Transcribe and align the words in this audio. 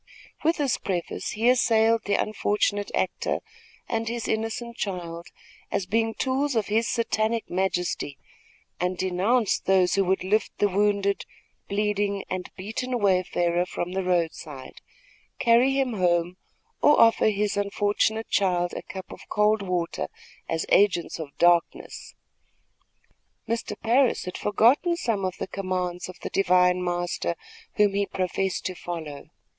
With 0.43 0.57
this 0.57 0.79
preface 0.79 1.33
he 1.33 1.47
assailed 1.47 2.05
the 2.05 2.15
unfortunate 2.15 2.89
actor 2.95 3.37
and 3.87 4.07
his 4.07 4.27
innocent 4.27 4.75
child 4.77 5.27
as 5.69 5.85
being 5.85 6.15
tools 6.15 6.55
of 6.55 6.69
his 6.69 6.87
Satanic 6.87 7.47
majesty, 7.51 8.17
and 8.79 8.97
denounced 8.97 9.65
those 9.65 9.93
who 9.93 10.03
would 10.05 10.23
lift 10.23 10.57
the 10.57 10.69
wounded, 10.69 11.23
bleeding 11.69 12.23
and 12.31 12.49
beaten 12.55 12.97
wayfarer 12.97 13.63
from 13.63 13.91
the 13.91 14.03
road 14.03 14.33
side, 14.33 14.81
carry 15.37 15.73
him 15.73 15.93
home, 15.93 16.37
or 16.81 16.99
offer 16.99 17.29
his 17.29 17.55
unfortunate 17.55 18.27
child 18.27 18.73
a 18.73 18.81
cup 18.81 19.11
of 19.11 19.29
cold 19.29 19.61
water 19.61 20.07
as 20.49 20.65
agents 20.69 21.19
of 21.19 21.37
darkness. 21.37 22.15
Mr. 23.47 23.79
Parris 23.79 24.25
had 24.25 24.35
forgotten 24.35 24.97
some 24.97 25.23
of 25.23 25.35
the 25.37 25.45
commands 25.45 26.09
of 26.09 26.17
the 26.23 26.31
divine 26.31 26.83
Master, 26.83 27.35
whom 27.75 27.93
he 27.93 28.07
professed 28.07 28.65
to 28.65 28.73
follow. 28.73 29.25